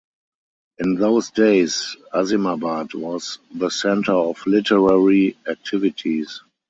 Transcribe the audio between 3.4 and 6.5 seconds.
the center of literary activities.